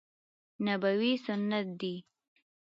نبوي 0.65 1.11
سنت 1.25 1.67
دي. 1.79 1.95